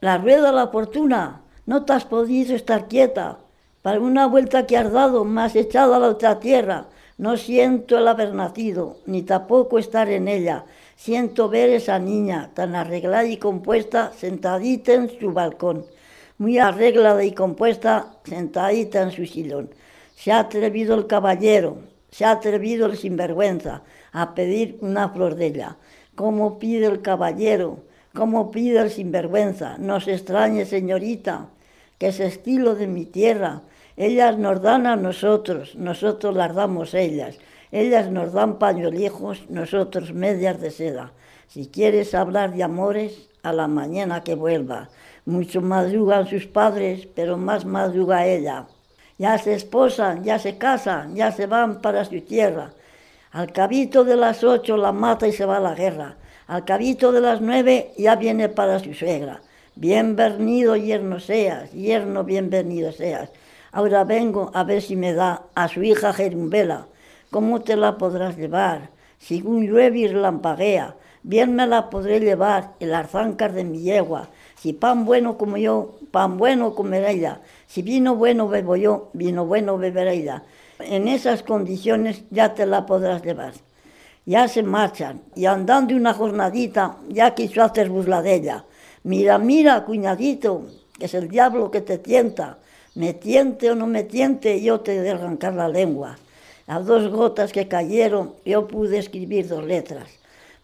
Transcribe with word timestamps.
La 0.00 0.16
rueda 0.16 0.46
de 0.46 0.52
la 0.52 0.68
fortuna, 0.68 1.40
no 1.66 1.84
te 1.84 1.92
has 1.92 2.04
podido 2.04 2.54
estar 2.54 2.86
quieta. 2.86 3.38
Para 3.82 3.98
una 3.98 4.26
vuelta 4.26 4.64
que 4.64 4.76
has 4.76 4.92
dado, 4.92 5.24
más 5.24 5.56
echado 5.56 5.92
a 5.92 5.98
la 5.98 6.06
otra 6.06 6.38
tierra. 6.38 6.86
No 7.16 7.36
siento 7.36 7.98
el 7.98 8.06
haber 8.06 8.32
nacido, 8.32 8.98
ni 9.06 9.22
tampoco 9.22 9.76
estar 9.76 10.08
en 10.08 10.28
ella. 10.28 10.66
Siento 10.94 11.48
ver 11.48 11.70
esa 11.70 11.98
niña 11.98 12.52
tan 12.54 12.76
arreglada 12.76 13.24
y 13.24 13.38
compuesta, 13.38 14.12
sentadita 14.16 14.92
en 14.92 15.10
su 15.18 15.32
balcón. 15.32 15.84
Muy 16.38 16.58
arreglada 16.58 17.24
y 17.24 17.32
compuesta, 17.32 18.14
sentadita 18.22 19.02
en 19.02 19.10
su 19.10 19.26
sillón. 19.26 19.70
Se 20.14 20.30
ha 20.30 20.38
atrevido 20.38 20.94
el 20.94 21.08
caballero, 21.08 21.78
se 22.12 22.24
ha 22.24 22.30
atrevido 22.30 22.86
el 22.86 22.96
sinvergüenza 22.96 23.82
a 24.12 24.32
pedir 24.36 24.78
una 24.80 25.08
flor 25.08 25.34
de 25.34 25.46
ella. 25.46 25.76
¿Cómo 26.14 26.60
pide 26.60 26.86
el 26.86 27.02
caballero? 27.02 27.88
¿Cómo 28.18 28.50
pide 28.50 28.80
el 28.80 28.90
sinvergüenza? 28.90 29.76
No 29.78 30.00
se 30.00 30.12
extrañe, 30.12 30.64
señorita, 30.64 31.50
que 31.98 32.08
es 32.08 32.18
estilo 32.18 32.74
de 32.74 32.88
mi 32.88 33.04
tierra. 33.06 33.62
Ellas 33.96 34.36
nos 34.36 34.60
dan 34.60 34.88
a 34.88 34.96
nosotros, 34.96 35.76
nosotros 35.76 36.34
las 36.34 36.52
damos 36.52 36.94
ellas. 36.94 37.38
Ellas 37.70 38.10
nos 38.10 38.32
dan 38.32 38.58
pañuelijos, 38.58 39.48
nosotros 39.50 40.12
medias 40.12 40.60
de 40.60 40.72
seda. 40.72 41.12
Si 41.46 41.68
quieres 41.68 42.12
hablar 42.12 42.54
de 42.54 42.64
amores, 42.64 43.28
a 43.44 43.52
la 43.52 43.68
mañana 43.68 44.24
que 44.24 44.34
vuelva. 44.34 44.88
Mucho 45.24 45.60
madrugan 45.60 46.26
sus 46.26 46.48
padres, 46.48 47.06
pero 47.14 47.36
más 47.36 47.66
madruga 47.66 48.26
ella. 48.26 48.66
Ya 49.16 49.38
se 49.38 49.54
esposan, 49.54 50.24
ya 50.24 50.40
se 50.40 50.58
casan, 50.58 51.14
ya 51.14 51.30
se 51.30 51.46
van 51.46 51.80
para 51.80 52.04
su 52.04 52.20
tierra. 52.22 52.72
Al 53.30 53.52
cabito 53.52 54.02
de 54.02 54.16
las 54.16 54.42
ocho 54.42 54.76
la 54.76 54.90
mata 54.90 55.28
y 55.28 55.32
se 55.32 55.44
va 55.44 55.58
a 55.58 55.60
la 55.60 55.76
guerra. 55.76 56.16
Al 56.48 56.64
cabito 56.64 57.12
de 57.12 57.20
las 57.20 57.42
nueve 57.42 57.90
ya 57.98 58.16
viene 58.16 58.48
para 58.48 58.78
su 58.78 58.94
suegra. 58.94 59.42
Bienvenido 59.74 60.76
yerno 60.76 61.20
seas, 61.20 61.70
yerno 61.72 62.24
bienvenido 62.24 62.90
seas. 62.90 63.30
Ahora 63.70 64.04
vengo 64.04 64.50
a 64.54 64.64
ver 64.64 64.80
si 64.80 64.96
me 64.96 65.12
da 65.12 65.42
a 65.54 65.68
su 65.68 65.82
hija 65.82 66.14
Jerumbela. 66.14 66.86
¿Cómo 67.30 67.60
te 67.60 67.76
la 67.76 67.98
podrás 67.98 68.38
llevar? 68.38 68.88
Un 69.44 69.66
llueve 69.66 69.98
y 69.98 70.08
relampaguea, 70.08 70.96
bien 71.22 71.54
me 71.54 71.66
la 71.66 71.90
podré 71.90 72.18
llevar 72.18 72.72
el 72.80 72.94
arzáncar 72.94 73.52
de 73.52 73.64
mi 73.64 73.80
yegua. 73.80 74.30
Si 74.56 74.72
pan 74.72 75.04
bueno 75.04 75.36
como 75.36 75.58
yo, 75.58 75.98
pan 76.10 76.38
bueno 76.38 76.74
comeré 76.74 77.10
ella. 77.10 77.42
Si 77.66 77.82
vino 77.82 78.16
bueno 78.16 78.48
bebo 78.48 78.74
yo, 78.74 79.10
vino 79.12 79.44
bueno 79.44 79.76
beberé 79.76 80.14
ella. 80.14 80.44
En 80.78 81.08
esas 81.08 81.42
condiciones 81.42 82.24
ya 82.30 82.54
te 82.54 82.64
la 82.64 82.86
podrás 82.86 83.22
llevar. 83.22 83.52
Ya 84.26 84.46
se 84.48 84.62
marchan 84.62 85.22
y 85.34 85.46
andando 85.46 85.94
una 85.94 86.14
jornadita 86.14 86.96
ya 87.08 87.34
quiso 87.34 87.62
hacer 87.62 87.88
burla 87.88 88.22
de 88.22 88.34
ella. 88.34 88.64
Mira, 89.04 89.38
mira, 89.38 89.84
cuñadito, 89.84 90.66
que 90.98 91.06
es 91.06 91.14
el 91.14 91.28
diablo 91.28 91.70
que 91.70 91.80
te 91.80 91.98
tienta 91.98 92.58
me 92.98 93.14
tiente 93.14 93.70
o 93.70 93.76
no 93.76 93.86
me 93.86 94.02
tiente, 94.02 94.60
yo 94.60 94.80
te 94.80 95.00
de 95.00 95.10
arrancar 95.10 95.54
la 95.54 95.68
lengua. 95.68 96.18
Las 96.66 96.84
dos 96.84 97.08
gotas 97.12 97.52
que 97.52 97.68
cayeron, 97.68 98.34
yo 98.44 98.66
pude 98.66 98.98
escribir 98.98 99.46
dos 99.46 99.64
letras. 99.64 100.08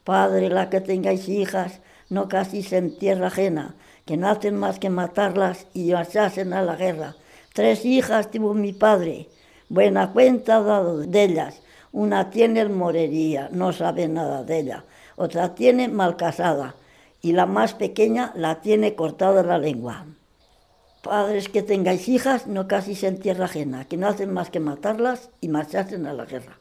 Padre, 0.02 0.48
la 0.48 0.68
que 0.68 0.80
tengáis 0.80 1.28
hijas, 1.28 1.78
no 2.10 2.28
casi 2.28 2.66
en 2.74 2.98
tierra 2.98 3.28
ajena, 3.28 3.76
que 4.04 4.16
no 4.16 4.28
hacen 4.28 4.56
más 4.56 4.80
que 4.80 4.90
matarlas 4.90 5.68
y 5.74 5.92
marcharse 5.92 6.40
a 6.40 6.62
la 6.62 6.74
guerra. 6.74 7.14
Tres 7.52 7.84
hijas 7.84 8.32
tuvo 8.32 8.52
mi 8.52 8.72
padre, 8.72 9.28
buena 9.68 10.12
cuenta 10.12 10.60
dado 10.60 10.98
de 10.98 11.22
ellas. 11.22 11.62
Una 11.94 12.28
tiene 12.28 12.64
morería, 12.68 13.48
no 13.52 13.72
sabe 13.72 14.08
nada 14.08 14.42
de 14.42 14.58
ella. 14.58 14.84
Otra 15.14 15.54
tiene 15.54 15.86
mal 15.86 16.16
casada 16.16 16.74
y 17.22 17.30
la 17.30 17.46
más 17.46 17.74
pequeña 17.74 18.32
la 18.34 18.60
tiene 18.60 18.96
cortada 18.96 19.44
la 19.44 19.58
lengua. 19.58 20.04
Padres 21.04 21.48
que 21.48 21.62
tengáis 21.62 22.08
hijas, 22.08 22.48
no 22.48 22.66
casi 22.66 23.06
en 23.06 23.20
tierra 23.20 23.44
ajena, 23.44 23.84
que 23.84 23.96
no 23.96 24.08
hacen 24.08 24.32
más 24.32 24.50
que 24.50 24.58
matarlas 24.58 25.30
y 25.40 25.46
marcharse 25.46 25.94
a 25.94 26.12
la 26.12 26.24
guerra. 26.24 26.58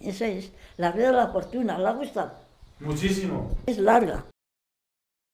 Esa 0.00 0.26
es 0.26 0.50
la 0.76 0.90
vida 0.90 1.12
de 1.12 1.16
la 1.16 1.28
fortuna, 1.28 1.78
¿la 1.78 1.92
gusta? 1.92 2.34
Muchísimo. 2.80 3.48
Es 3.64 3.78
larga. 3.78 4.24